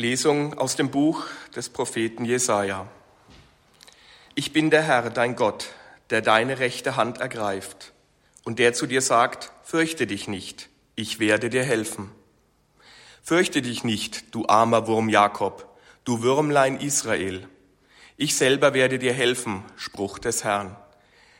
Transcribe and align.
Lesung 0.00 0.56
aus 0.56 0.76
dem 0.76 0.92
Buch 0.92 1.26
des 1.56 1.70
Propheten 1.70 2.24
Jesaja. 2.24 2.86
Ich 4.36 4.52
bin 4.52 4.70
der 4.70 4.84
Herr, 4.84 5.10
dein 5.10 5.34
Gott, 5.34 5.70
der 6.10 6.22
deine 6.22 6.60
rechte 6.60 6.94
Hand 6.94 7.18
ergreift 7.18 7.92
und 8.44 8.60
der 8.60 8.74
zu 8.74 8.86
dir 8.86 9.02
sagt, 9.02 9.50
fürchte 9.64 10.06
dich 10.06 10.28
nicht, 10.28 10.68
ich 10.94 11.18
werde 11.18 11.50
dir 11.50 11.64
helfen. 11.64 12.12
Fürchte 13.24 13.60
dich 13.60 13.82
nicht, 13.82 14.32
du 14.36 14.46
armer 14.46 14.86
Wurm 14.86 15.08
Jakob, 15.08 15.66
du 16.04 16.22
Würmlein 16.22 16.78
Israel. 16.78 17.48
Ich 18.16 18.36
selber 18.36 18.74
werde 18.74 19.00
dir 19.00 19.12
helfen, 19.12 19.64
Spruch 19.74 20.20
des 20.20 20.44
Herrn. 20.44 20.76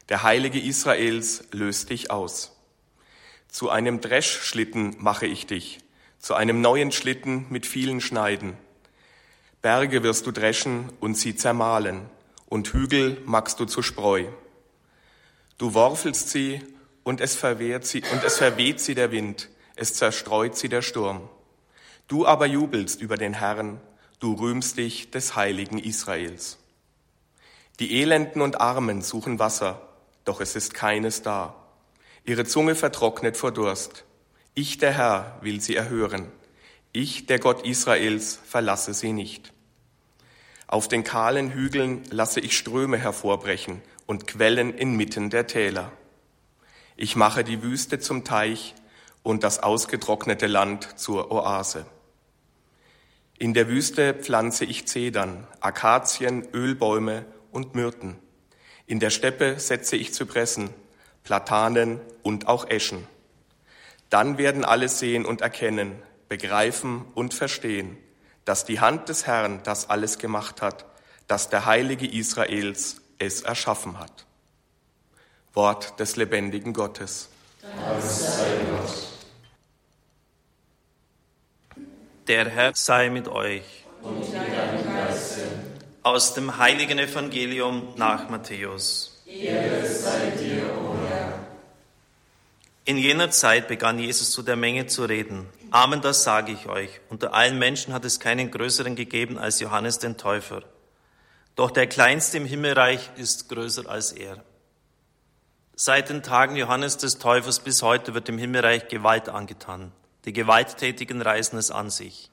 Der 0.09 0.25
Heilige 0.25 0.59
Israels 0.59 1.45
löst 1.53 1.91
dich 1.91 2.11
aus. 2.11 2.57
Zu 3.47 3.71
einem 3.71 4.01
Dreschschlitten 4.01 4.97
mache 4.99 5.27
ich 5.27 5.47
dich, 5.47 5.79
zu 6.19 6.35
einem 6.35 6.61
neuen 6.61 6.93
Schlitten 6.93 7.47
mit 7.51 7.67
vielen 7.67 8.01
Schneiden. 8.01 8.57
Berge 9.63 10.03
wirst 10.03 10.27
du 10.27 10.33
dreschen 10.33 10.93
und 11.01 11.17
sie 11.17 11.35
zermahlen, 11.37 12.09
und 12.47 12.69
Hügel 12.73 13.21
magst 13.25 13.61
du 13.61 13.65
zu 13.65 13.83
Spreu. 13.83 14.27
Du 15.59 15.75
worfelst 15.75 16.31
sie 16.31 16.61
und 17.03 17.21
es 17.21 17.35
verwehrt 17.35 17.87
sie, 17.87 18.03
und 18.13 18.23
es 18.25 18.39
verweht 18.39 18.81
sie 18.81 18.95
der 18.95 19.11
Wind, 19.11 19.49
es 19.77 19.95
zerstreut 19.95 20.57
sie 20.57 20.69
der 20.69 20.83
Sturm. 20.83 21.29
Du 22.07 22.27
aber 22.27 22.47
jubelst 22.47 23.01
über 23.01 23.17
den 23.17 23.35
Herrn, 23.35 23.81
du 24.21 24.35
rühmst 24.35 24.79
dich 24.79 25.11
des 25.11 25.37
heiligen 25.37 25.79
Israels. 25.79 26.59
Die 27.81 28.01
Elenden 28.01 28.43
und 28.43 28.61
Armen 28.61 29.03
suchen 29.03 29.39
Wasser, 29.39 29.81
doch 30.25 30.41
es 30.41 30.57
ist 30.57 30.75
keines 30.75 31.23
da. 31.23 31.55
Ihre 32.25 32.45
Zunge 32.45 32.75
vertrocknet 32.75 33.37
vor 33.37 33.53
Durst. 33.53 34.05
Ich, 34.61 34.77
der 34.79 34.91
Herr, 34.91 35.39
will 35.41 35.61
sie 35.61 35.77
erhören. 35.77 36.33
Ich, 36.91 37.27
der 37.27 37.39
Gott 37.39 37.65
Israels, 37.65 38.41
verlasse 38.45 38.93
sie 38.93 39.13
nicht. 39.13 39.53
Auf 40.67 40.89
den 40.89 41.05
kahlen 41.05 41.53
Hügeln 41.53 42.03
lasse 42.11 42.41
ich 42.41 42.59
Ströme 42.59 42.97
hervorbrechen 42.97 43.83
und 44.07 44.27
Quellen 44.27 44.75
inmitten 44.75 45.31
der 45.31 45.47
Täler. 45.47 45.93
Ich 46.97 47.15
mache 47.15 47.45
die 47.45 47.63
Wüste 47.63 48.01
zum 48.01 48.25
Teich 48.25 48.75
und 49.23 49.45
das 49.45 49.63
ausgetrocknete 49.63 50.49
Land 50.49 50.99
zur 50.99 51.31
Oase. 51.31 51.87
In 53.39 53.55
der 53.55 53.69
Wüste 53.69 54.13
pflanze 54.13 54.65
ich 54.65 54.89
Zedern, 54.89 55.47
Akazien, 55.61 56.49
Ölbäume 56.53 57.27
und 57.53 57.77
Myrten. 57.77 58.17
In 58.87 58.99
der 58.99 59.11
Steppe 59.11 59.61
setze 59.61 59.95
ich 59.95 60.13
Zypressen, 60.13 60.71
Platanen 61.23 62.01
und 62.25 62.49
auch 62.49 62.69
Eschen. 62.69 63.07
Dann 64.11 64.39
werden 64.39 64.65
alle 64.65 64.89
sehen 64.89 65.27
und 65.27 65.41
erkennen, 65.41 66.03
begreifen 66.29 67.05
und 67.15 67.35
verstehen, 67.35 67.99
dass 68.45 68.65
die 68.65 68.81
Hand 68.81 69.09
des 69.09 69.27
Herrn 69.27 69.61
das 69.65 69.91
alles 69.91 70.19
gemacht 70.19 70.63
hat, 70.63 70.87
dass 71.27 71.51
der 71.51 71.67
Heilige 71.67 72.07
Israels 72.07 73.03
es 73.19 73.43
erschaffen 73.43 73.99
hat. 73.99 74.25
Wort 75.53 75.99
des 76.01 76.17
lebendigen 76.17 76.73
Gottes. 76.73 77.29
Der 82.27 82.49
Herr 82.49 82.75
sei 82.75 83.11
mit 83.11 83.29
euch. 83.29 83.85
Und 84.03 84.21
mit 84.21 84.33
deinem 84.33 84.85
Geiste. 84.85 85.43
Aus 86.03 86.35
dem 86.35 86.59
heiligen 86.59 86.99
Evangelium 86.99 87.95
nach 87.97 88.31
Matthäus. 88.31 89.23
Ehre 89.27 89.87
sei 89.87 90.31
dir, 90.39 90.63
o. 90.79 91.08
In 92.89 92.97
jener 92.97 93.31
Zeit 93.31 93.69
begann 93.69 93.99
Jesus 93.99 94.31
zu 94.31 94.41
der 94.41 94.57
Menge 94.57 94.87
zu 94.87 95.05
reden. 95.05 95.47
Amen, 95.71 96.01
das 96.01 96.25
sage 96.25 96.53
ich 96.53 96.71
euch. 96.71 97.03
Unter 97.11 97.35
allen 97.35 97.59
Menschen 97.59 97.93
hat 97.93 98.07
es 98.07 98.19
keinen 98.19 98.51
größeren 98.51 98.97
gegeben 98.97 99.37
als 99.37 99.61
Johannes 99.61 99.99
den 99.99 100.17
Täufer. 100.17 100.63
Doch 101.55 101.71
der 101.71 101.87
Kleinste 101.87 102.39
im 102.39 102.47
Himmelreich 102.47 103.11
ist 103.17 103.51
größer 103.51 103.87
als 103.91 104.13
er. 104.13 104.43
Seit 105.77 106.09
den 106.09 106.23
Tagen 106.23 106.57
Johannes 106.57 106.97
des 106.97 107.19
Täufers 107.19 107.61
bis 107.61 107.83
heute 107.83 108.15
wird 108.15 108.27
dem 108.27 108.39
Himmelreich 108.39 108.89
Gewalt 108.89 109.29
angetan. 109.29 109.93
Die 110.25 110.33
Gewalttätigen 110.33 111.21
reißen 111.21 111.59
es 111.59 111.71
an 111.71 111.91
sich. 111.91 112.31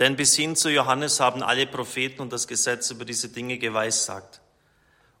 Denn 0.00 0.16
bis 0.16 0.34
hin 0.34 0.56
zu 0.56 0.68
Johannes 0.68 1.20
haben 1.20 1.44
alle 1.44 1.68
Propheten 1.68 2.22
und 2.22 2.32
das 2.32 2.48
Gesetz 2.48 2.90
über 2.90 3.04
diese 3.04 3.28
Dinge 3.28 3.58
geweissagt. 3.58 4.40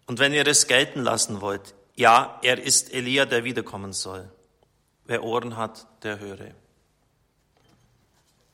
Und 0.06 0.18
wenn 0.18 0.32
ihr 0.32 0.44
es 0.44 0.66
gelten 0.66 1.02
lassen 1.04 1.40
wollt, 1.40 1.72
ja, 1.96 2.38
er 2.42 2.60
ist 2.60 2.92
Elia, 2.92 3.24
der 3.24 3.44
wiederkommen 3.44 3.92
soll. 3.92 4.28
Wer 5.04 5.22
Ohren 5.22 5.56
hat, 5.56 5.86
der 6.02 6.18
höre. 6.18 6.52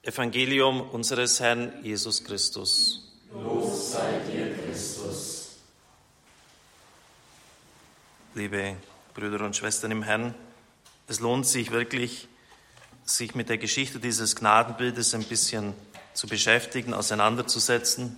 Evangelium 0.02 0.80
unseres 0.80 1.40
Herrn 1.40 1.72
Jesus 1.82 2.24
Christus. 2.24 3.12
Los 3.32 3.92
sei 3.92 4.20
dir, 4.30 4.54
Christus. 4.56 5.56
Liebe 8.34 8.76
Brüder 9.14 9.44
und 9.44 9.56
Schwestern 9.56 9.90
im 9.90 10.02
Herrn, 10.02 10.34
es 11.06 11.20
lohnt 11.20 11.46
sich 11.46 11.70
wirklich, 11.70 12.28
sich 13.04 13.34
mit 13.34 13.48
der 13.48 13.58
Geschichte 13.58 13.98
dieses 14.00 14.36
Gnadenbildes 14.36 15.14
ein 15.14 15.24
bisschen 15.24 15.74
zu 16.14 16.26
beschäftigen, 16.26 16.94
auseinanderzusetzen. 16.94 18.16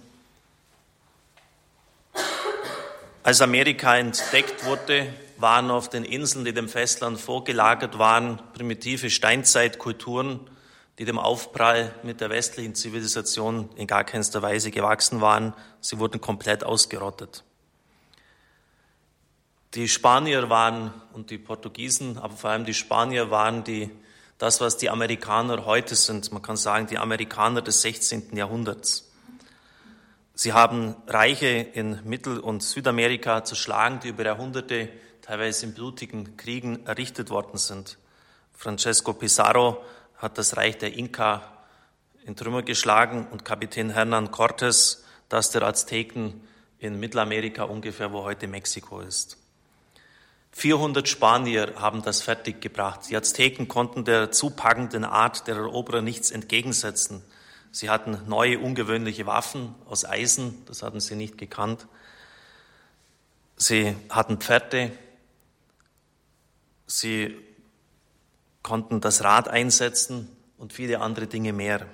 Als 3.24 3.40
Amerika 3.40 3.96
entdeckt 3.96 4.64
wurde, 4.64 5.14
waren 5.36 5.70
auf 5.70 5.88
den 5.88 6.04
Inseln, 6.04 6.44
die 6.44 6.52
dem 6.52 6.68
Festland 6.68 7.20
vorgelagert 7.20 7.96
waren, 7.96 8.42
primitive 8.52 9.10
Steinzeitkulturen, 9.10 10.40
die 10.98 11.04
dem 11.04 11.20
Aufprall 11.20 11.94
mit 12.02 12.20
der 12.20 12.30
westlichen 12.30 12.74
Zivilisation 12.74 13.68
in 13.76 13.86
gar 13.86 14.02
keinster 14.02 14.42
Weise 14.42 14.72
gewachsen 14.72 15.20
waren. 15.20 15.54
Sie 15.80 16.00
wurden 16.00 16.20
komplett 16.20 16.64
ausgerottet. 16.64 17.44
Die 19.74 19.88
Spanier 19.88 20.50
waren 20.50 20.92
und 21.12 21.30
die 21.30 21.38
Portugiesen, 21.38 22.18
aber 22.18 22.34
vor 22.34 22.50
allem 22.50 22.64
die 22.64 22.74
Spanier 22.74 23.30
waren 23.30 23.62
die, 23.62 23.88
das, 24.38 24.60
was 24.60 24.78
die 24.78 24.90
Amerikaner 24.90 25.64
heute 25.64 25.94
sind. 25.94 26.32
Man 26.32 26.42
kann 26.42 26.56
sagen, 26.56 26.88
die 26.88 26.98
Amerikaner 26.98 27.62
des 27.62 27.82
16. 27.82 28.36
Jahrhunderts. 28.36 29.11
Sie 30.34 30.52
haben 30.52 30.96
Reiche 31.06 31.46
in 31.46 32.00
Mittel- 32.04 32.40
und 32.40 32.62
Südamerika 32.62 33.44
zerschlagen, 33.44 34.00
die 34.00 34.08
über 34.08 34.24
Jahrhunderte 34.24 34.88
teilweise 35.20 35.66
in 35.66 35.74
blutigen 35.74 36.36
Kriegen 36.36 36.86
errichtet 36.86 37.30
worden 37.30 37.58
sind. 37.58 37.98
Francesco 38.54 39.12
Pizarro 39.12 39.84
hat 40.16 40.38
das 40.38 40.56
Reich 40.56 40.78
der 40.78 40.96
Inka 40.96 41.42
in 42.24 42.36
Trümmer 42.36 42.62
geschlagen 42.62 43.26
und 43.30 43.44
Kapitän 43.44 43.90
Hernan 43.90 44.28
Cortés 44.28 44.98
das 45.28 45.50
der 45.50 45.62
Azteken 45.62 46.42
in 46.78 47.00
Mittelamerika 47.00 47.64
ungefähr, 47.64 48.12
wo 48.12 48.22
heute 48.22 48.46
Mexiko 48.46 49.00
ist. 49.00 49.38
400 50.52 51.08
Spanier 51.08 51.74
haben 51.76 52.02
das 52.02 52.20
fertiggebracht. 52.20 53.08
Die 53.08 53.16
Azteken 53.16 53.66
konnten 53.66 54.04
der 54.04 54.30
zupackenden 54.30 55.04
Art 55.04 55.46
der 55.46 55.56
Eroberer 55.56 56.02
nichts 56.02 56.30
entgegensetzen. 56.30 57.22
Sie 57.72 57.88
hatten 57.88 58.18
neue, 58.28 58.58
ungewöhnliche 58.58 59.26
Waffen 59.26 59.74
aus 59.86 60.04
Eisen, 60.04 60.64
das 60.66 60.82
hatten 60.82 61.00
sie 61.00 61.16
nicht 61.16 61.38
gekannt. 61.38 61.86
Sie 63.56 63.96
hatten 64.10 64.36
Pferde, 64.38 64.92
sie 66.86 67.34
konnten 68.62 69.00
das 69.00 69.24
Rad 69.24 69.48
einsetzen 69.48 70.28
und 70.58 70.74
viele 70.74 71.00
andere 71.00 71.26
Dinge 71.26 71.54
mehr. 71.54 71.86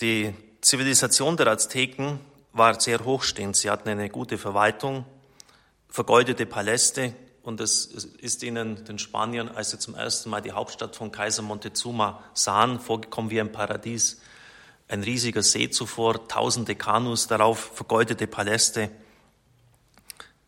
Die 0.00 0.32
Zivilisation 0.60 1.36
der 1.36 1.48
Azteken 1.48 2.20
war 2.52 2.80
sehr 2.80 3.04
hochstehend. 3.04 3.56
Sie 3.56 3.68
hatten 3.68 3.88
eine 3.88 4.10
gute 4.10 4.38
Verwaltung, 4.38 5.04
vergoldete 5.88 6.46
Paläste, 6.46 7.14
und 7.44 7.60
es 7.60 7.84
ist 7.84 8.42
ihnen, 8.42 8.84
den 8.86 8.98
Spaniern, 8.98 9.48
als 9.50 9.70
sie 9.70 9.78
zum 9.78 9.94
ersten 9.94 10.30
Mal 10.30 10.40
die 10.40 10.52
Hauptstadt 10.52 10.96
von 10.96 11.12
Kaiser 11.12 11.42
Montezuma 11.42 12.24
sahen, 12.32 12.80
vorgekommen 12.80 13.30
wie 13.30 13.38
ein 13.38 13.52
Paradies. 13.52 14.22
Ein 14.88 15.02
riesiger 15.02 15.42
See 15.42 15.68
zuvor, 15.68 16.26
tausende 16.26 16.74
Kanus 16.74 17.26
darauf, 17.26 17.58
vergoldete 17.74 18.26
Paläste. 18.26 18.90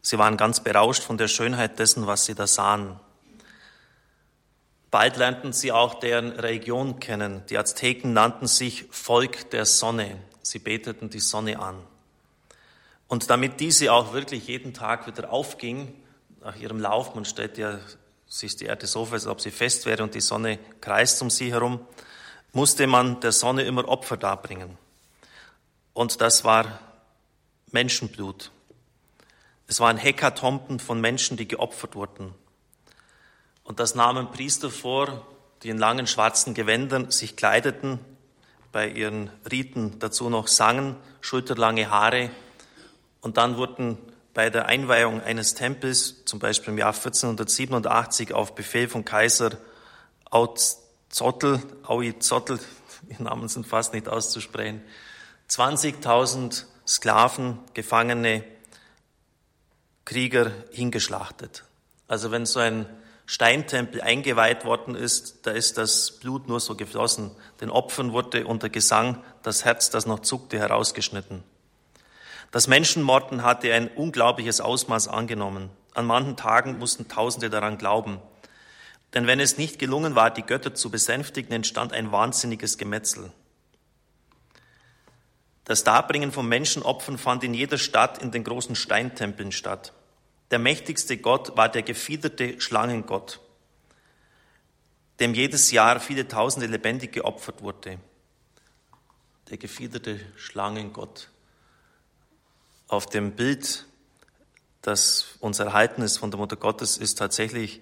Sie 0.00 0.18
waren 0.18 0.38
ganz 0.38 0.60
berauscht 0.60 1.02
von 1.02 1.18
der 1.18 1.28
Schönheit 1.28 1.78
dessen, 1.78 2.06
was 2.06 2.24
sie 2.24 2.34
da 2.34 2.46
sahen. 2.46 2.98
Bald 4.90 5.18
lernten 5.18 5.52
sie 5.52 5.72
auch 5.72 6.00
deren 6.00 6.30
Religion 6.30 6.98
kennen. 6.98 7.42
Die 7.50 7.58
Azteken 7.58 8.14
nannten 8.14 8.46
sich 8.46 8.86
Volk 8.90 9.50
der 9.50 9.66
Sonne. 9.66 10.16
Sie 10.40 10.60
beteten 10.60 11.10
die 11.10 11.20
Sonne 11.20 11.58
an. 11.58 11.76
Und 13.06 13.28
damit 13.28 13.60
diese 13.60 13.92
auch 13.92 14.14
wirklich 14.14 14.46
jeden 14.46 14.72
Tag 14.72 15.06
wieder 15.06 15.30
aufging, 15.30 15.92
nach 16.46 16.54
ihrem 16.54 16.78
Lauf, 16.78 17.16
man 17.16 17.24
stellt 17.24 17.58
ja 17.58 17.80
sich 18.28 18.54
die 18.54 18.66
Erde 18.66 18.86
so 18.86 19.04
vor, 19.04 19.14
als 19.14 19.26
ob 19.26 19.40
sie 19.40 19.50
fest 19.50 19.84
wäre 19.84 20.04
und 20.04 20.14
die 20.14 20.20
Sonne 20.20 20.60
kreist 20.80 21.20
um 21.20 21.28
sie 21.28 21.50
herum, 21.50 21.84
musste 22.52 22.86
man 22.86 23.18
der 23.18 23.32
Sonne 23.32 23.64
immer 23.64 23.88
Opfer 23.88 24.16
darbringen. 24.16 24.78
Und 25.92 26.20
das 26.20 26.44
war 26.44 26.78
Menschenblut. 27.72 28.52
Es 29.66 29.80
waren 29.80 29.96
Hekatomben 29.96 30.78
von 30.78 31.00
Menschen, 31.00 31.36
die 31.36 31.48
geopfert 31.48 31.96
wurden. 31.96 32.32
Und 33.64 33.80
das 33.80 33.96
nahmen 33.96 34.30
Priester 34.30 34.70
vor, 34.70 35.26
die 35.64 35.70
in 35.70 35.78
langen 35.78 36.06
schwarzen 36.06 36.54
Gewändern 36.54 37.10
sich 37.10 37.34
kleideten 37.34 37.98
bei 38.70 38.88
ihren 38.88 39.32
Riten 39.50 39.98
dazu 39.98 40.30
noch 40.30 40.46
sangen, 40.46 40.94
schulterlange 41.20 41.90
Haare. 41.90 42.30
Und 43.20 43.36
dann 43.36 43.56
wurden 43.56 43.98
bei 44.36 44.50
der 44.50 44.66
Einweihung 44.66 45.22
eines 45.22 45.54
Tempels, 45.54 46.26
zum 46.26 46.40
Beispiel 46.40 46.74
im 46.74 46.78
Jahr 46.78 46.92
1487 46.92 48.34
auf 48.34 48.54
Befehl 48.54 48.86
von 48.86 49.02
Kaiser 49.02 49.52
Auzottel, 50.28 51.62
Auizottel, 51.84 52.58
die 53.02 53.22
Namen 53.22 53.48
sind 53.48 53.66
fast 53.66 53.94
nicht 53.94 54.10
auszusprechen, 54.10 54.82
20.000 55.48 56.64
Sklaven, 56.86 57.60
Gefangene, 57.72 58.44
Krieger 60.04 60.52
hingeschlachtet. 60.70 61.64
Also 62.06 62.30
wenn 62.30 62.44
so 62.44 62.60
ein 62.60 62.84
Steintempel 63.24 64.02
eingeweiht 64.02 64.66
worden 64.66 64.96
ist, 64.96 65.46
da 65.46 65.52
ist 65.52 65.78
das 65.78 66.18
Blut 66.20 66.46
nur 66.46 66.60
so 66.60 66.74
geflossen. 66.74 67.30
Den 67.62 67.70
Opfern 67.70 68.12
wurde 68.12 68.46
unter 68.46 68.68
Gesang 68.68 69.24
das 69.42 69.64
Herz, 69.64 69.88
das 69.88 70.04
noch 70.04 70.20
zuckte, 70.20 70.58
herausgeschnitten. 70.58 71.42
Das 72.50 72.68
Menschenmorden 72.68 73.42
hatte 73.42 73.72
ein 73.72 73.88
unglaubliches 73.88 74.60
Ausmaß 74.60 75.08
angenommen. 75.08 75.70
An 75.94 76.06
manchen 76.06 76.36
Tagen 76.36 76.78
mussten 76.78 77.08
Tausende 77.08 77.50
daran 77.50 77.78
glauben. 77.78 78.20
Denn 79.14 79.26
wenn 79.26 79.40
es 79.40 79.58
nicht 79.58 79.78
gelungen 79.78 80.14
war, 80.14 80.30
die 80.30 80.42
Götter 80.42 80.74
zu 80.74 80.90
besänftigen, 80.90 81.52
entstand 81.52 81.92
ein 81.92 82.12
wahnsinniges 82.12 82.78
Gemetzel. 82.78 83.32
Das 85.64 85.82
Darbringen 85.82 86.30
von 86.30 86.46
Menschenopfern 86.46 87.18
fand 87.18 87.42
in 87.42 87.52
jeder 87.52 87.78
Stadt 87.78 88.22
in 88.22 88.30
den 88.30 88.44
großen 88.44 88.76
Steintempeln 88.76 89.50
statt. 89.50 89.92
Der 90.52 90.60
mächtigste 90.60 91.16
Gott 91.16 91.56
war 91.56 91.68
der 91.68 91.82
gefiederte 91.82 92.60
Schlangengott, 92.60 93.40
dem 95.18 95.34
jedes 95.34 95.72
Jahr 95.72 95.98
viele 95.98 96.28
Tausende 96.28 96.68
lebendig 96.68 97.12
geopfert 97.12 97.62
wurde. 97.62 97.98
Der 99.50 99.56
gefiederte 99.56 100.20
Schlangengott. 100.36 101.30
Auf 102.88 103.06
dem 103.06 103.32
Bild, 103.32 103.84
das 104.82 105.26
uns 105.40 105.58
erhalten 105.58 106.02
ist 106.02 106.18
von 106.18 106.30
der 106.30 106.38
Mutter 106.38 106.56
Gottes, 106.56 106.96
ist 106.96 107.18
tatsächlich 107.18 107.80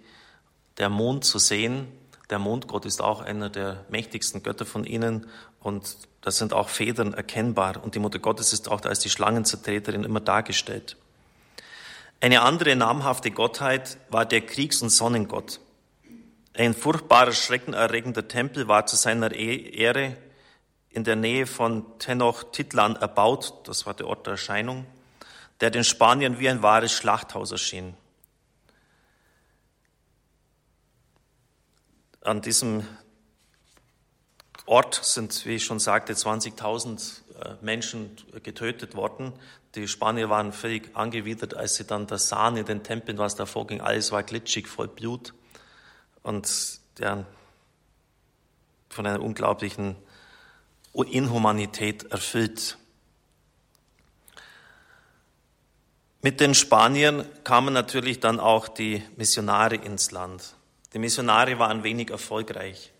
der 0.78 0.88
Mond 0.88 1.24
zu 1.24 1.38
sehen. 1.38 1.88
Der 2.30 2.38
Mondgott 2.38 2.86
ist 2.86 3.02
auch 3.02 3.20
einer 3.20 3.50
der 3.50 3.84
mächtigsten 3.90 4.42
Götter 4.42 4.64
von 4.64 4.84
ihnen 4.84 5.26
und 5.60 5.96
da 6.22 6.30
sind 6.30 6.54
auch 6.54 6.70
Federn 6.70 7.12
erkennbar. 7.12 7.84
Und 7.84 7.94
die 7.94 7.98
Mutter 7.98 8.18
Gottes 8.18 8.54
ist 8.54 8.68
auch 8.68 8.80
als 8.82 9.00
die 9.00 9.10
Schlangenzertreterin 9.10 10.04
immer 10.04 10.20
dargestellt. 10.20 10.96
Eine 12.22 12.40
andere 12.40 12.74
namhafte 12.74 13.30
Gottheit 13.30 13.98
war 14.08 14.24
der 14.24 14.40
Kriegs- 14.40 14.80
und 14.80 14.88
Sonnengott. 14.88 15.60
Ein 16.54 16.72
furchtbarer, 16.72 17.32
schreckenerregender 17.32 18.26
Tempel 18.26 18.68
war 18.68 18.86
zu 18.86 18.96
seiner 18.96 19.34
e- 19.34 19.68
Ehre 19.68 20.16
in 20.94 21.02
der 21.02 21.16
Nähe 21.16 21.46
von 21.46 21.84
Tenochtitlan 21.98 22.94
erbaut, 22.94 23.66
das 23.66 23.84
war 23.84 23.94
der 23.94 24.06
Ort 24.06 24.26
der 24.26 24.32
Erscheinung, 24.32 24.86
der 25.60 25.70
den 25.70 25.82
Spaniern 25.82 26.38
wie 26.38 26.48
ein 26.48 26.62
wahres 26.62 26.92
Schlachthaus 26.92 27.50
erschien. 27.50 27.96
An 32.20 32.42
diesem 32.42 32.86
Ort 34.66 34.94
sind, 35.02 35.44
wie 35.46 35.56
ich 35.56 35.64
schon 35.64 35.80
sagte, 35.80 36.12
20.000 36.12 37.22
äh, 37.40 37.56
Menschen 37.60 38.16
getötet 38.44 38.94
worden. 38.94 39.32
Die 39.74 39.88
Spanier 39.88 40.30
waren 40.30 40.52
völlig 40.52 40.96
angewidert, 40.96 41.54
als 41.54 41.74
sie 41.74 41.84
dann 41.84 42.06
das 42.06 42.28
sahen 42.28 42.56
in 42.56 42.66
den 42.66 42.84
Tempeln, 42.84 43.18
was 43.18 43.34
da 43.34 43.46
vorging. 43.46 43.80
Alles 43.80 44.12
war 44.12 44.22
glitschig, 44.22 44.68
voll 44.68 44.86
Blut 44.88 45.34
und 46.22 46.78
ja, 47.00 47.26
von 48.88 49.06
einer 49.06 49.20
unglaublichen 49.20 49.96
Inhumanität 51.02 52.04
erfüllt. 52.12 52.78
Mit 56.22 56.40
den 56.40 56.54
Spaniern 56.54 57.26
kamen 57.44 57.74
natürlich 57.74 58.20
dann 58.20 58.40
auch 58.40 58.68
die 58.68 59.02
Missionare 59.16 59.74
ins 59.74 60.10
Land. 60.10 60.54
Die 60.94 60.98
Missionare 60.98 61.58
waren 61.58 61.82
wenig 61.82 62.10
erfolgreich. 62.10 62.92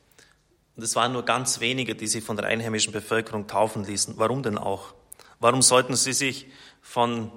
Und 0.77 0.83
es 0.83 0.97
waren 0.97 1.13
nur 1.13 1.25
ganz 1.25 1.61
wenige, 1.61 1.95
die 1.95 2.09
sich 2.09 2.25
von 2.25 2.37
der 2.37 2.47
einheimischen 2.47 2.93
Bevölkerung 2.93 3.47
taufen 3.47 3.85
ließen. 3.85 4.19
Warum 4.19 4.43
denn 4.43 4.59
auch? 4.59 4.93
Warum 5.39 5.63
sollten 5.63 5.95
sie 5.95 6.13
sich 6.13 6.49
von 6.83 7.31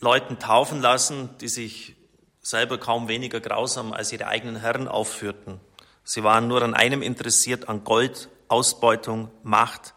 Leuten 0.00 0.38
taufen 0.38 0.80
lassen, 0.80 1.30
die 1.40 1.48
sich 1.48 1.96
selber 2.40 2.78
kaum 2.78 3.08
weniger 3.08 3.40
grausam 3.40 3.92
als 3.92 4.12
ihre 4.12 4.26
eigenen 4.26 4.56
Herren 4.56 4.88
aufführten? 4.88 5.60
Sie 6.04 6.22
waren 6.24 6.48
nur 6.48 6.62
an 6.62 6.74
einem 6.74 7.02
interessiert, 7.02 7.68
an 7.68 7.84
Gold, 7.84 8.28
Ausbeutung, 8.50 9.30
Macht. 9.42 9.94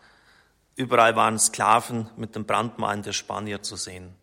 Überall 0.76 1.16
waren 1.16 1.40
Sklaven 1.40 2.10
mit 2.18 2.36
dem 2.36 2.46
Brandmalen 2.46 3.02
der 3.02 3.14
Spanier 3.14 3.62
zu 3.62 3.76
sehen. 3.76 4.16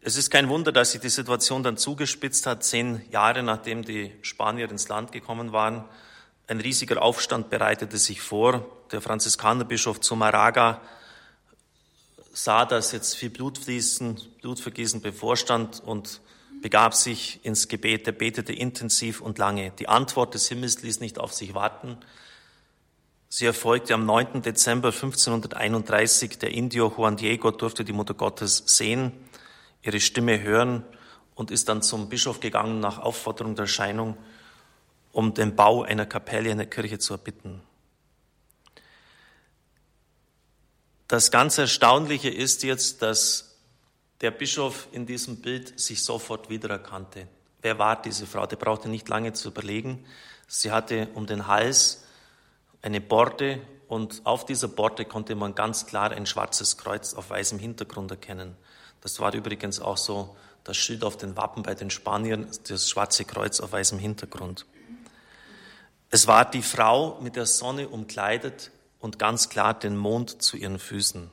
Es 0.00 0.16
ist 0.16 0.30
kein 0.30 0.48
Wunder, 0.48 0.72
dass 0.72 0.92
sich 0.92 1.00
die 1.00 1.08
Situation 1.08 1.62
dann 1.62 1.76
zugespitzt 1.76 2.46
hat, 2.46 2.64
zehn 2.64 3.02
Jahre 3.10 3.42
nachdem 3.42 3.84
die 3.84 4.12
Spanier 4.22 4.68
ins 4.70 4.88
Land 4.88 5.12
gekommen 5.12 5.52
waren. 5.52 5.84
Ein 6.48 6.60
riesiger 6.60 7.00
Aufstand 7.02 7.50
bereitete 7.50 7.98
sich 7.98 8.20
vor. 8.20 8.66
Der 8.90 9.00
Franziskanerbischof 9.00 10.00
Zumaraga 10.00 10.80
sah, 12.32 12.64
dass 12.64 12.92
jetzt 12.92 13.14
viel 13.14 13.30
Blutfließen, 13.30 14.20
Blutvergießen 14.40 15.02
bevorstand 15.02 15.80
und 15.84 16.20
begab 16.62 16.94
sich 16.94 17.44
ins 17.44 17.68
Gebet. 17.68 18.06
Er 18.06 18.12
betete 18.12 18.52
intensiv 18.52 19.20
und 19.20 19.36
lange. 19.38 19.72
Die 19.78 19.88
Antwort 19.88 20.34
des 20.34 20.48
Himmels 20.48 20.82
ließ 20.82 21.00
nicht 21.00 21.18
auf 21.18 21.34
sich 21.34 21.54
warten. 21.54 21.98
Sie 23.28 23.44
erfolgte 23.44 23.94
am 23.94 24.06
9. 24.06 24.42
Dezember 24.42 24.88
1531. 24.88 26.38
Der 26.38 26.52
Indio 26.52 26.92
Juan 26.96 27.16
Diego 27.16 27.50
durfte 27.50 27.84
die 27.84 27.92
Mutter 27.92 28.14
Gottes 28.14 28.62
sehen, 28.66 29.12
ihre 29.82 30.00
Stimme 30.00 30.40
hören 30.40 30.84
und 31.34 31.50
ist 31.50 31.68
dann 31.68 31.82
zum 31.82 32.08
Bischof 32.08 32.40
gegangen 32.40 32.80
nach 32.80 32.98
Aufforderung 32.98 33.54
der 33.54 33.64
Erscheinung 33.64 34.16
um 35.12 35.34
den 35.34 35.54
Bau 35.54 35.82
einer 35.82 36.06
Kapelle 36.06 36.50
in 36.50 36.58
der 36.58 36.66
Kirche 36.66 36.98
zu 36.98 37.14
erbitten. 37.14 37.60
Das 41.06 41.30
ganz 41.30 41.58
Erstaunliche 41.58 42.30
ist 42.30 42.62
jetzt, 42.62 43.02
dass 43.02 43.51
der 44.22 44.30
Bischof 44.30 44.88
in 44.92 45.04
diesem 45.04 45.42
Bild 45.42 45.78
sich 45.78 46.02
sofort 46.02 46.48
wiedererkannte. 46.48 47.26
Wer 47.60 47.78
war 47.78 48.00
diese 48.00 48.26
Frau? 48.26 48.46
Der 48.46 48.56
brauchte 48.56 48.88
nicht 48.88 49.08
lange 49.08 49.32
zu 49.32 49.48
überlegen. 49.48 50.04
Sie 50.46 50.70
hatte 50.70 51.08
um 51.14 51.26
den 51.26 51.48
Hals 51.48 52.04
eine 52.82 53.00
Borde 53.00 53.60
und 53.88 54.22
auf 54.24 54.46
dieser 54.46 54.68
Borde 54.68 55.04
konnte 55.04 55.34
man 55.34 55.54
ganz 55.54 55.86
klar 55.86 56.12
ein 56.12 56.26
schwarzes 56.26 56.78
Kreuz 56.78 57.14
auf 57.14 57.30
weißem 57.30 57.58
Hintergrund 57.58 58.12
erkennen. 58.12 58.56
Das 59.00 59.18
war 59.18 59.34
übrigens 59.34 59.80
auch 59.80 59.96
so 59.96 60.36
das 60.64 60.76
Schild 60.76 61.02
auf 61.02 61.16
den 61.16 61.36
Wappen 61.36 61.64
bei 61.64 61.74
den 61.74 61.90
Spaniern, 61.90 62.48
das 62.68 62.88
schwarze 62.88 63.24
Kreuz 63.24 63.58
auf 63.60 63.72
weißem 63.72 63.98
Hintergrund. 63.98 64.66
Es 66.10 66.28
war 66.28 66.48
die 66.48 66.62
Frau 66.62 67.18
mit 67.20 67.34
der 67.34 67.46
Sonne 67.46 67.88
umkleidet 67.88 68.70
und 69.00 69.18
ganz 69.18 69.48
klar 69.48 69.74
den 69.74 69.96
Mond 69.96 70.42
zu 70.42 70.56
ihren 70.56 70.78
Füßen. 70.78 71.30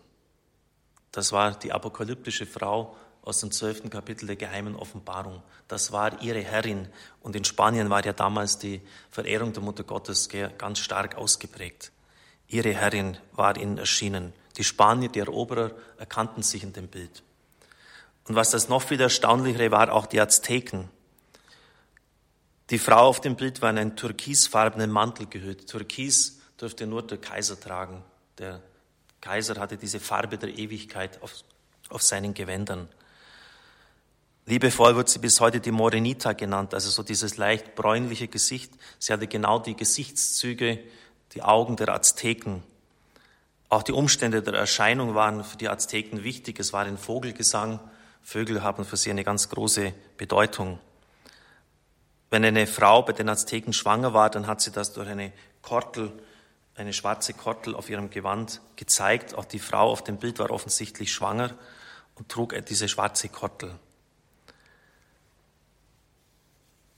Das 1.12 1.32
war 1.32 1.58
die 1.58 1.72
apokalyptische 1.72 2.46
Frau 2.46 2.96
aus 3.24 3.40
dem 3.40 3.52
zwölften 3.52 3.90
Kapitel 3.90 4.28
der 4.28 4.36
geheimen 4.36 4.76
Offenbarung. 4.76 5.44
Das 5.68 5.92
war 5.92 6.22
ihre 6.22 6.42
Herrin. 6.42 6.88
Und 7.22 7.36
in 7.36 7.44
Spanien 7.44 7.90
war 7.90 8.04
ja 8.06 8.14
damals 8.14 8.58
die 8.58 8.82
Verehrung 9.12 9.54
der 9.54 9.62
Mutter 9.64 9.84
Gottes 9.84 10.30
ganz 10.58 10.80
stark 10.80 11.16
ausgeprägt. 11.16 11.92
Ihre 12.48 12.74
Herrin 12.74 13.18
war 13.34 13.58
ihnen 13.58 13.78
erschienen. 13.78 14.34
Die 14.58 14.64
Spanier, 14.64 15.10
die 15.10 15.20
Eroberer, 15.20 15.72
erkannten 15.98 16.42
sich 16.44 16.64
in 16.64 16.74
dem 16.74 16.88
Bild. 16.88 17.24
Und 18.28 18.36
was 18.36 18.52
das 18.52 18.70
noch 18.70 18.82
viel 18.82 19.00
erstaunlichere 19.00 19.72
war, 19.72 19.92
auch 19.92 20.06
die 20.06 20.20
Azteken. 20.20 20.90
Die 22.70 22.80
Frau 22.80 23.08
auf 23.08 23.22
dem 23.22 23.36
Bild 23.36 23.62
war 23.62 23.72
in 23.72 23.78
einen 23.78 23.96
türkisfarbenen 23.96 24.92
Mantel 24.92 25.26
gehüllt. 25.28 25.68
Türkis 25.68 26.40
durfte 26.58 26.86
nur 26.86 27.06
der 27.06 27.18
Kaiser 27.18 27.60
tragen. 27.60 28.04
Der 28.38 28.62
Kaiser 29.22 29.60
hatte 29.60 29.78
diese 29.78 30.00
Farbe 30.00 30.38
der 30.38 30.50
Ewigkeit 30.50 31.22
auf, 31.22 31.34
auf 31.90 32.02
seinen 32.02 32.34
Gewändern. 32.34 32.88
Liebevoll 34.46 34.96
wird 34.96 35.10
sie 35.10 35.20
bis 35.20 35.40
heute 35.42 35.60
die 35.60 35.72
Morenita 35.72 36.34
genannt, 36.34 36.74
also 36.74 36.90
so 36.90 37.04
dieses 37.04 37.38
leicht 37.38 37.76
bräunliche 37.76 38.28
Gesicht. 38.28 38.74
Sie 38.98 39.14
hatte 39.14 39.28
genau 39.28 39.60
die 39.60 39.76
Gesichtszüge, 39.76 40.80
die 41.34 41.44
Augen 41.44 41.76
der 41.76 41.90
Azteken. 41.90 42.64
Auch 43.70 43.84
die 43.84 43.92
Umstände 43.92 44.42
der 44.42 44.56
Erscheinung 44.56 45.14
waren 45.14 45.44
für 45.44 45.58
die 45.58 45.70
Azteken 45.70 46.24
wichtig. 46.24 46.60
Es 46.60 46.74
war 46.74 46.86
ein 46.86 46.98
Vogelgesang. 46.98 47.80
Vögel 48.24 48.64
haben 48.64 48.86
für 48.86 48.98
sie 48.98 49.12
eine 49.12 49.24
ganz 49.24 49.50
große 49.50 49.94
Bedeutung. 50.18 50.80
Wenn 52.32 52.44
eine 52.44 52.66
Frau 52.66 53.04
bei 53.04 53.14
den 53.14 53.30
Azteken 53.30 53.74
schwanger 53.74 54.14
war, 54.14 54.32
dann 54.32 54.48
hat 54.48 54.62
sie 54.62 54.72
das 54.72 54.94
durch 54.94 55.08
eine 55.08 55.32
Kortel, 55.62 56.12
eine 56.80 56.94
schwarze 56.94 57.34
Kortel 57.34 57.76
auf 57.76 57.90
ihrem 57.90 58.10
Gewand 58.10 58.62
gezeigt. 58.76 59.36
Auch 59.36 59.46
die 59.46 59.60
Frau 59.60 59.92
auf 59.92 60.04
dem 60.04 60.18
Bild 60.18 60.40
war 60.40 60.50
offensichtlich 60.50 61.12
schwanger 61.12 61.54
und 62.16 62.30
trug 62.30 62.56
diese 62.66 62.88
schwarze 62.88 63.30
Kortel. 63.30 63.78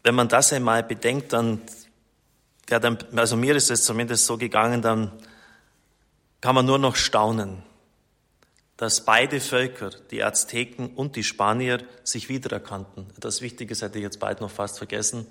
Wenn 0.04 0.16
man 0.16 0.30
das 0.30 0.54
einmal 0.54 0.84
bedenkt, 0.84 1.34
dann 1.34 1.62
ja, 2.72 2.80
dann, 2.80 2.98
also 3.18 3.36
mir 3.36 3.56
ist 3.56 3.70
es 3.70 3.84
zumindest 3.84 4.26
so 4.26 4.38
gegangen, 4.38 4.82
dann 4.82 5.12
kann 6.40 6.56
man 6.56 6.66
nur 6.66 6.80
noch 6.80 6.96
staunen, 6.96 7.64
dass 8.78 9.04
beide 9.04 9.42
Völker, 9.42 9.90
die 10.10 10.24
Azteken 10.24 10.96
und 10.96 11.18
die 11.18 11.24
Spanier, 11.26 11.84
sich 12.06 12.30
wiedererkannten. 12.30 13.08
Das 13.20 13.42
Wichtiges 13.42 13.82
hätte 13.82 13.98
ich 13.98 14.04
jetzt 14.04 14.22
bald 14.22 14.40
noch 14.40 14.50
fast 14.50 14.78
vergessen. 14.78 15.28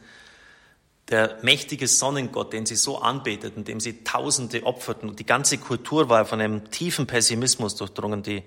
Der 1.11 1.39
mächtige 1.43 1.89
Sonnengott, 1.89 2.53
den 2.53 2.67
sie 2.67 2.77
so 2.77 2.99
anbeteten, 2.99 3.65
dem 3.65 3.81
sie 3.81 4.05
Tausende 4.05 4.65
opferten, 4.65 5.09
und 5.09 5.19
die 5.19 5.27
ganze 5.27 5.59
Kultur 5.59 6.09
war 6.09 6.25
von 6.25 6.41
einem 6.41 6.71
tiefen 6.71 7.07
Pessimismus 7.07 7.75
durchdrungen. 7.75 8.23
Die 8.23 8.45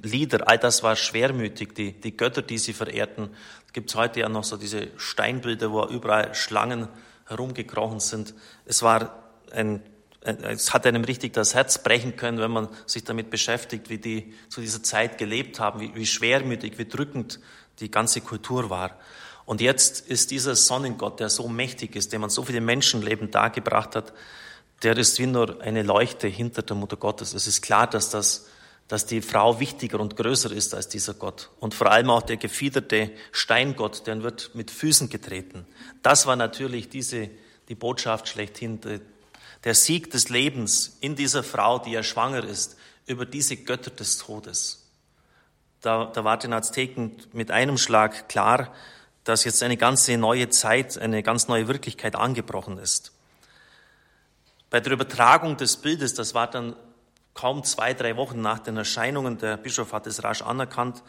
Lieder, 0.00 0.48
all 0.48 0.58
das 0.58 0.82
war 0.82 0.96
schwermütig. 0.96 1.74
Die, 1.74 1.92
die 1.92 2.16
Götter, 2.16 2.42
die 2.42 2.58
sie 2.58 2.72
verehrten, 2.72 3.30
gibt 3.72 3.90
es 3.90 3.96
heute 3.96 4.20
ja 4.20 4.28
noch 4.28 4.44
so 4.44 4.56
diese 4.56 4.88
Steinbilder, 4.96 5.72
wo 5.72 5.86
überall 5.86 6.34
Schlangen 6.34 6.88
herumgekrochen 7.26 8.00
sind. 8.00 8.34
Es 8.64 8.82
war 8.82 9.22
ein, 9.50 9.82
es 10.20 10.72
hat 10.72 10.86
einem 10.86 11.04
richtig 11.04 11.32
das 11.32 11.54
Herz 11.54 11.82
brechen 11.82 12.16
können, 12.16 12.38
wenn 12.38 12.50
man 12.50 12.68
sich 12.86 13.04
damit 13.04 13.30
beschäftigt, 13.30 13.90
wie 13.90 13.98
die 13.98 14.34
zu 14.48 14.60
dieser 14.60 14.82
Zeit 14.82 15.18
gelebt 15.18 15.60
haben, 15.60 15.80
wie, 15.80 15.94
wie 15.94 16.06
schwermütig, 16.06 16.78
wie 16.78 16.86
drückend 16.86 17.40
die 17.80 17.90
ganze 17.90 18.20
Kultur 18.20 18.70
war. 18.70 18.98
Und 19.44 19.60
jetzt 19.60 20.08
ist 20.08 20.30
dieser 20.30 20.54
Sonnengott, 20.54 21.20
der 21.20 21.28
so 21.28 21.48
mächtig 21.48 21.96
ist, 21.96 22.12
den 22.12 22.20
man 22.20 22.30
so 22.30 22.42
viele 22.42 22.60
Menschenleben 22.60 23.30
dargebracht 23.30 23.96
hat, 23.96 24.12
der 24.82 24.96
ist 24.96 25.18
wie 25.18 25.26
nur 25.26 25.60
eine 25.60 25.82
Leuchte 25.82 26.28
hinter 26.28 26.62
der 26.62 26.76
Mutter 26.76 26.96
Gottes. 26.96 27.34
Es 27.34 27.46
ist 27.46 27.62
klar, 27.62 27.86
dass 27.86 28.10
das 28.10 28.46
dass 28.92 29.06
die 29.06 29.22
Frau 29.22 29.58
wichtiger 29.58 30.00
und 30.00 30.16
größer 30.16 30.52
ist 30.52 30.74
als 30.74 30.86
dieser 30.86 31.14
Gott. 31.14 31.48
Und 31.60 31.74
vor 31.74 31.90
allem 31.90 32.10
auch 32.10 32.20
der 32.20 32.36
gefiederte 32.36 33.10
Steingott, 33.30 34.06
der 34.06 34.22
wird 34.22 34.54
mit 34.54 34.70
Füßen 34.70 35.08
getreten. 35.08 35.64
Das 36.02 36.26
war 36.26 36.36
natürlich 36.36 36.90
diese, 36.90 37.30
die 37.70 37.74
Botschaft 37.74 38.28
schlechthin, 38.28 38.80
der 39.64 39.74
Sieg 39.74 40.10
des 40.10 40.28
Lebens 40.28 40.98
in 41.00 41.16
dieser 41.16 41.42
Frau, 41.42 41.78
die 41.78 41.92
ja 41.92 42.02
schwanger 42.02 42.44
ist, 42.44 42.76
über 43.06 43.24
diese 43.24 43.56
Götter 43.56 43.90
des 43.90 44.18
Todes. 44.18 44.90
Da, 45.80 46.06
da 46.12 46.22
war 46.22 46.36
den 46.36 46.52
Azteken 46.52 47.16
mit 47.32 47.50
einem 47.50 47.78
Schlag 47.78 48.28
klar, 48.28 48.74
dass 49.24 49.44
jetzt 49.44 49.62
eine 49.62 49.76
ganze 49.76 50.16
neue 50.16 50.48
Zeit, 50.48 50.98
eine 50.98 51.22
ganz 51.22 51.48
neue 51.48 51.68
Wirklichkeit 51.68 52.16
angebrochen 52.16 52.78
ist. 52.78 53.12
Bei 54.70 54.80
der 54.80 54.92
Übertragung 54.92 55.56
des 55.56 55.76
Bildes, 55.76 56.14
das 56.14 56.34
war 56.34 56.50
dann 56.50 56.74
kaum 57.34 57.62
zwei, 57.64 57.94
drei 57.94 58.16
Wochen 58.16 58.40
nach 58.40 58.58
den 58.58 58.76
Erscheinungen, 58.76 59.38
der 59.38 59.56
Bischof 59.56 59.92
hat 59.92 60.06
es 60.06 60.24
rasch 60.24 60.42
anerkannt, 60.42 61.02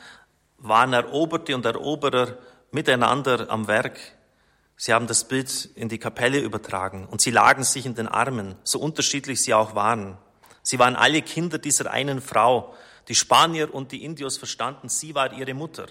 waren 0.58 0.94
Eroberte 0.94 1.56
und 1.56 1.66
Eroberer 1.66 2.38
miteinander 2.72 3.50
am 3.50 3.68
Werk. 3.68 4.00
Sie 4.76 4.94
haben 4.94 5.08
das 5.08 5.28
Bild 5.28 5.70
in 5.76 5.90
die 5.90 6.00
Kapelle 6.00 6.40
übertragen 6.40 7.08
und 7.10 7.22
sie 7.22 7.32
lagen 7.32 7.64
sich 7.64 7.86
in 7.86 7.96
den 7.96 8.08
Armen, 8.08 8.56
so 8.64 8.80
unterschiedlich 8.80 9.42
sie 9.42 9.54
auch 9.54 9.76
waren. 9.76 10.18
Sie 10.62 10.80
waren 10.80 10.96
alle 10.96 11.22
Kinder 11.22 11.58
dieser 11.58 11.92
einen 11.92 12.22
Frau. 12.22 12.74
Die 13.10 13.16
Spanier 13.16 13.74
und 13.74 13.92
die 13.92 14.04
Indios 14.04 14.38
verstanden, 14.38 14.88
sie 14.88 15.14
war 15.14 15.34
ihre 15.34 15.54
Mutter. 15.54 15.88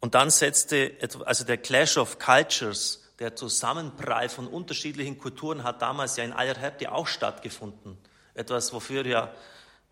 Und 0.00 0.14
dann 0.14 0.30
setzte 0.30 0.92
also 1.24 1.44
der 1.44 1.56
Clash 1.56 1.96
of 1.96 2.18
Cultures 2.18 3.02
der 3.18 3.34
Zusammenprall 3.34 4.28
von 4.28 4.46
unterschiedlichen 4.46 5.18
Kulturen 5.18 5.64
hat 5.64 5.80
damals 5.80 6.16
ja 6.16 6.24
in 6.24 6.32
aller 6.32 6.56
Härte 6.56 6.92
auch 6.92 7.06
stattgefunden. 7.06 7.96
Etwas, 8.34 8.72
wofür 8.72 9.06
ja, 9.06 9.32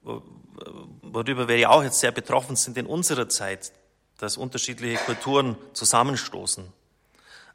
worüber 0.02 1.48
wir 1.48 1.56
ja 1.56 1.70
auch 1.70 1.82
jetzt 1.82 2.00
sehr 2.00 2.12
betroffen 2.12 2.56
sind 2.56 2.76
in 2.76 2.86
unserer 2.86 3.28
Zeit, 3.28 3.72
dass 4.18 4.36
unterschiedliche 4.36 4.98
Kulturen 4.98 5.56
zusammenstoßen. 5.72 6.70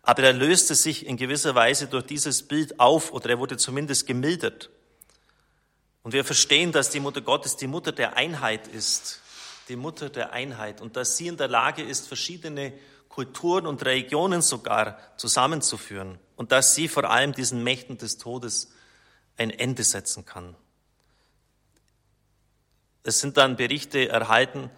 Aber 0.01 0.24
er 0.24 0.34
löste 0.34 0.74
sich 0.74 1.06
in 1.06 1.18
gewisser 1.18 1.53
Weise 1.53 1.88
durch 1.88 2.06
dieses 2.06 2.48
Bild 2.48 2.79
auf 2.79 3.12
oder 3.12 3.29
er 3.29 3.39
wurde 3.39 3.58
zumindest 3.58 4.08
gemildert. 4.08 4.72
Und 6.01 6.13
wir 6.13 6.25
verstehen, 6.25 6.72
dass 6.72 6.89
die 6.89 7.00
Mutter 7.00 7.22
Gottes 7.22 7.58
die 7.58 7.68
Mutter 7.68 7.91
der 7.91 8.18
Einheit 8.18 8.68
ist, 8.68 9.22
die 9.70 9.76
Mutter 9.76 10.10
der 10.10 10.34
Einheit 10.34 10.82
und 10.82 10.96
dass 10.96 11.16
sie 11.16 11.28
in 11.28 11.38
der 11.38 11.48
Lage 11.48 11.84
ist, 11.84 12.08
verschiedene 12.08 12.74
Kulturen 13.08 13.66
und 13.66 13.86
Religionen 13.86 14.42
sogar 14.42 15.00
zusammenzuführen 15.18 16.20
und 16.36 16.52
dass 16.52 16.76
sie 16.76 16.88
vor 16.88 17.10
allem 17.10 17.34
diesen 17.34 17.64
Mächten 17.64 17.98
des 17.98 18.18
Todes 18.18 18.72
ein 19.38 19.52
Ende 19.52 19.84
setzen 19.84 20.26
kann. 20.26 20.56
Es 23.04 23.20
sind 23.20 23.38
dann 23.38 23.56
Berichte 23.56 24.10
erhalten 24.10 24.70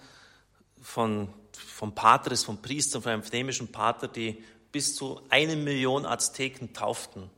von, 0.82 1.34
vom 1.52 1.96
Patres, 1.96 2.44
vom 2.44 2.62
Priester, 2.62 3.02
von 3.02 3.12
einem 3.12 3.24
flämischen 3.24 3.72
Pater, 3.72 4.08
die 4.08 4.44
bis 4.72 4.96
zu 4.96 5.22
eine 5.30 5.56
Million 5.56 6.06
Azteken 6.06 6.74
tauften. 6.74 7.30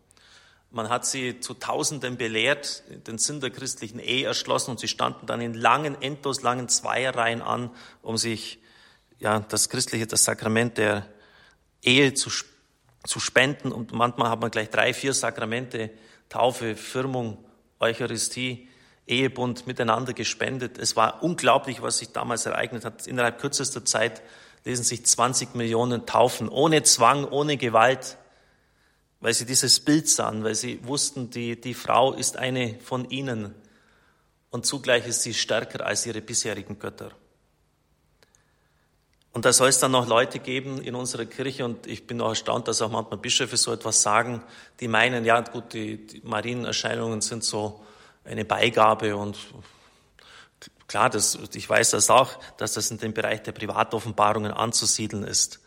Man 0.75 0.89
hat 0.89 1.06
sie 1.06 1.39
zu 1.39 1.53
Tausenden 1.53 2.18
belehrt, 2.18 2.82
den 3.06 3.20
Sinn 3.20 3.39
der 3.39 3.51
christlichen 3.51 4.00
Ehe 4.00 4.25
erschlossen 4.25 4.72
und 4.72 4.80
sie 4.80 4.88
standen 4.88 5.27
dann 5.27 5.39
in 5.39 5.53
langen, 5.53 6.01
endlos 6.01 6.42
langen 6.42 6.68
Zweierreihen 6.68 7.44
an, 7.44 7.70
um 8.01 8.18
sich 8.18 8.58
ja, 9.20 9.39
das 9.42 9.70
christliche, 9.70 10.08
das 10.08 10.24
Sakrament 10.24 10.80
der 10.80 11.06
Ehe 11.84 12.15
zu, 12.15 12.32
zu 13.06 13.20
spenden. 13.20 13.72
Und 13.72 13.92
manchmal 13.92 14.32
hat 14.32 14.42
man 14.42 14.50
gleich 14.50 14.72
drei, 14.72 14.96
vier 14.96 15.13
Sakramente, 15.13 15.92
Taufe, 16.27 16.75
Firmung, 16.75 17.38
Eucharistie, 17.80 18.68
Ehebund 19.06 19.68
miteinander 19.68 20.13
gespendet. 20.13 20.80
Es 20.80 20.96
war 20.96 21.22
unglaublich, 21.22 21.84
was 21.84 22.00
sich 22.00 22.13
damals 22.13 22.48
ereignet 22.48 22.84
hat. 22.84 23.06
Innerhalb 23.06 23.39
kürzester 23.39 23.86
Zeit 23.86 24.24
lesen 24.65 24.84
sich 24.84 25.06
20 25.06 25.53
Millionen 25.53 26.08
Taufen, 26.08 26.50
ohne 26.50 26.82
Zwang, 26.82 27.25
ohne 27.25 27.58
Gewalt, 27.58 28.18
weil 29.24 29.34
sie 29.34 29.46
dieses 29.46 29.80
Bild 29.80 30.10
sahen, 30.10 30.44
weil 30.44 30.53
sie 30.53 30.86
wussten, 30.86 31.30
die, 31.30 31.60
die 31.60 31.74
Frau 31.74 32.12
ist 32.12 32.36
eine 32.36 32.77
von 32.80 33.10
ihnen 33.10 33.56
und 34.50 34.65
zugleich 34.65 35.08
ist 35.08 35.22
sie 35.22 35.34
stärker 35.34 35.86
als 35.86 36.06
ihre 36.06 36.20
bisherigen 36.20 36.77
Götter. 36.77 37.10
Und 39.32 39.46
da 39.46 39.53
soll 39.53 39.70
es 39.70 39.80
dann 39.80 39.94
noch 39.94 40.08
Leute 40.08 40.39
geben 40.39 40.82
in 40.82 40.94
unserer 40.94 41.24
Kirche, 41.24 41.63
und 41.63 41.88
ich 41.88 42.06
bin 42.06 42.20
auch 42.20 42.30
erstaunt, 42.32 42.68
dass 42.68 42.82
auch 42.82 42.92
manchmal 42.92 43.18
Bischöfe 43.18 43.56
so 43.56 43.72
etwas 43.72 44.01
sagen, 44.01 44.44
die 44.82 44.89
meinen, 44.89 45.24
ja 45.24 45.39
gut, 45.39 45.72
die, 45.72 46.06
die 46.06 46.20
Marienerscheinungen 46.25 47.22
sind 47.22 47.46
so 47.46 47.82
eine 48.25 48.44
Beigabe 48.44 49.15
und 49.15 49.38
klar, 50.88 51.10
das, 51.10 51.39
ich 51.53 51.70
weiß 51.70 51.92
das 51.92 52.10
auch, 52.10 52.38
dass 52.58 52.74
das 52.74 52.92
in 52.92 52.98
dem 52.98 53.13
Bereich 53.13 53.42
der 53.44 53.53
Privatoffenbarungen 53.53 54.51
anzusiedeln 54.51 55.24
ist. 55.24 55.62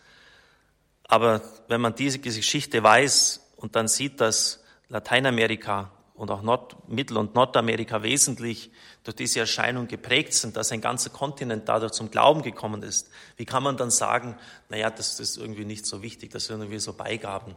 Aber 1.05 1.41
wenn 1.69 1.81
man 1.81 1.95
diese 1.95 2.19
Geschichte 2.19 2.83
weiß 2.83 3.45
und 3.57 3.77
dann 3.77 3.89
sieht, 3.89 4.21
dass 4.21 4.63
Lateinamerika 4.89 5.91
und 6.15 6.31
auch 6.31 6.43
Nord-, 6.43 6.89
Mittel- 6.89 7.17
und 7.19 7.35
Nordamerika 7.35 8.03
wesentlich 8.03 8.71
durch 9.05 9.17
diese 9.17 9.41
Erscheinung 9.41 9.87
geprägt 9.87 10.33
sind, 10.35 10.57
dass 10.57 10.73
ein 10.73 10.81
ganzer 10.81 11.11
Kontinent 11.11 11.69
dadurch 11.69 11.93
zum 11.93 12.11
Glauben 12.11 12.43
gekommen 12.43 12.83
ist, 12.83 13.11
wie 13.37 13.45
kann 13.45 13.63
man 13.63 13.77
dann 13.77 13.91
sagen, 13.91 14.37
naja, 14.69 14.91
das 14.91 15.21
ist 15.21 15.37
irgendwie 15.37 15.65
nicht 15.65 15.87
so 15.87 16.03
wichtig, 16.03 16.31
das 16.31 16.47
sind 16.47 16.61
irgendwie 16.61 16.79
so 16.79 16.93
Beigaben. 16.93 17.55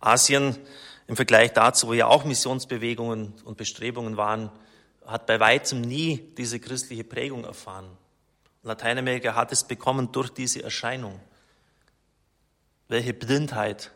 Asien 0.00 0.58
im 1.06 1.16
Vergleich 1.16 1.52
dazu, 1.52 1.88
wo 1.88 1.92
ja 1.94 2.06
auch 2.06 2.24
Missionsbewegungen 2.24 3.34
und 3.44 3.56
Bestrebungen 3.56 4.16
waren, 4.16 4.50
hat 5.06 5.26
bei 5.26 5.40
weitem 5.40 5.80
nie 5.80 6.18
diese 6.36 6.60
christliche 6.60 7.04
Prägung 7.04 7.44
erfahren. 7.44 7.86
Lateinamerika 8.62 9.34
hat 9.34 9.50
es 9.52 9.64
bekommen 9.64 10.12
durch 10.12 10.30
diese 10.30 10.62
Erscheinung. 10.62 11.18
Welche 12.88 13.14
Blindheit, 13.14 13.90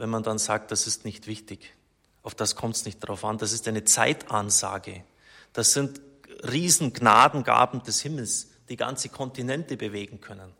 wenn 0.00 0.08
man 0.08 0.22
dann 0.22 0.38
sagt, 0.38 0.70
das 0.70 0.86
ist 0.86 1.04
nicht 1.04 1.26
wichtig. 1.26 1.74
Auf 2.22 2.34
das 2.34 2.56
kommt 2.56 2.74
es 2.74 2.86
nicht 2.86 3.00
drauf 3.00 3.22
an. 3.22 3.36
Das 3.36 3.52
ist 3.52 3.68
eine 3.68 3.84
Zeitansage. 3.84 5.04
Das 5.52 5.74
sind 5.74 6.00
Riesengnadengaben 6.42 7.82
des 7.82 8.00
Himmels, 8.00 8.48
die 8.70 8.76
ganze 8.76 9.10
Kontinente 9.10 9.76
bewegen 9.76 10.22
können. 10.22 10.54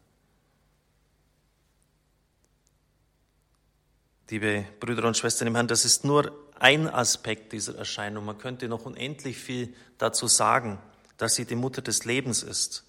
Liebe 4.28 4.66
Brüder 4.78 5.08
und 5.08 5.16
Schwestern 5.16 5.48
im 5.48 5.54
Herrn, 5.54 5.68
das 5.68 5.86
ist 5.86 6.04
nur 6.04 6.30
ein 6.58 6.86
Aspekt 6.86 7.54
dieser 7.54 7.76
Erscheinung. 7.76 8.26
Man 8.26 8.36
könnte 8.36 8.68
noch 8.68 8.84
unendlich 8.84 9.38
viel 9.38 9.74
dazu 9.96 10.26
sagen, 10.26 10.78
dass 11.16 11.34
sie 11.34 11.46
die 11.46 11.56
Mutter 11.56 11.80
des 11.80 12.04
Lebens 12.04 12.42
ist, 12.42 12.84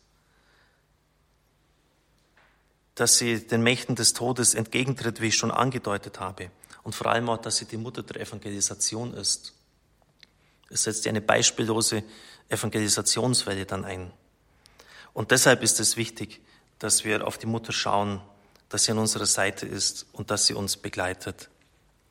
dass 3.02 3.18
sie 3.18 3.48
den 3.48 3.64
Mächten 3.64 3.96
des 3.96 4.14
Todes 4.14 4.54
entgegentritt, 4.54 5.22
wie 5.22 5.28
ich 5.28 5.36
schon 5.36 5.50
angedeutet 5.50 6.20
habe 6.20 6.52
und 6.84 6.94
vor 6.94 7.08
allem 7.08 7.30
auch, 7.30 7.40
dass 7.40 7.58
sie 7.58 7.66
die 7.66 7.78
Mutter 7.78 8.04
der 8.04 8.22
Evangelisation 8.22 9.16
ist. 9.16 9.54
Es 10.70 10.84
setzt 10.84 11.08
eine 11.08 11.20
beispiellose 11.20 12.04
Evangelisationswelle 12.50 13.66
dann 13.66 13.86
ein. 13.86 14.12
Und 15.14 15.32
deshalb 15.32 15.64
ist 15.64 15.80
es 15.80 15.98
wichtig, 15.98 16.42
dass 16.78 17.04
wir 17.04 17.26
auf 17.26 17.40
die 17.40 17.48
Mutter 17.48 17.74
schauen, 17.74 18.22
dass 18.70 18.86
sie 18.86 18.92
an 18.92 19.00
unserer 19.00 19.26
Seite 19.26 19.66
ist 19.66 20.06
und 20.14 20.30
dass 20.30 20.46
sie 20.46 20.54
uns 20.54 20.78
begleitet. 20.78 21.50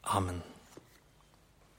Amen. 0.02 0.42